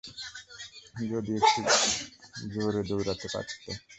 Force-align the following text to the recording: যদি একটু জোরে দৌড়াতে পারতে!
যদি 1.03 1.31
একটু 1.39 1.61
জোরে 2.53 2.81
দৌড়াতে 2.89 3.27
পারতে! 3.33 3.69